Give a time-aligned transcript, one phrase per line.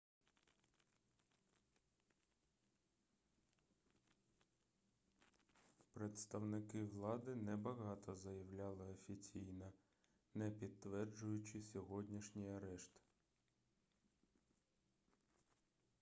[5.93, 9.73] представники влади небагато заявляли офіційно
[10.33, 13.01] не підтверджуючи сьогоднішній арешт